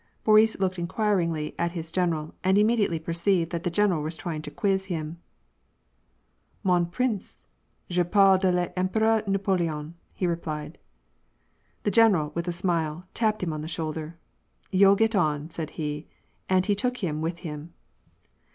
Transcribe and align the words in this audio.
Boris 0.23 0.59
looked 0.59 0.79
inquiringly 0.79 1.53
at 1.59 1.73
his 1.73 1.91
general, 1.91 2.33
and 2.43 2.57
immediately 2.57 2.97
perceived 2.97 3.51
that 3.51 3.61
the 3.61 3.69
general 3.69 4.01
was 4.01 4.17
trying 4.17 4.41
to 4.41 4.49
quiz 4.49 4.85
him." 4.85 5.19
Man 6.63 6.87
prince^ 6.87 7.43
je 7.87 8.03
parle 8.03 8.39
de 8.39 8.51
VEmpereiir 8.51 9.27
Napoleon" 9.27 9.93
he 10.15 10.25
replied. 10.25 10.79
The 11.83 11.91
general, 11.91 12.31
with 12.33 12.47
a 12.47 12.51
smile, 12.51 13.05
tapped 13.13 13.43
him 13.43 13.53
on 13.53 13.61
the 13.61 13.67
shoulder. 13.67 14.17
"Youll 14.71 14.95
get 14.95 15.15
on," 15.15 15.51
said 15.51 15.69
he, 15.77 16.07
and 16.49 16.65
he 16.65 16.73
took 16.73 16.97
him 17.03 17.21
with 17.21 17.41
him. 17.45 17.71